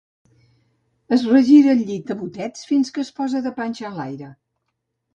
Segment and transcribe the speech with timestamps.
[1.17, 4.35] Es regira al llit a botets, fins que es posa de panxa enlaire.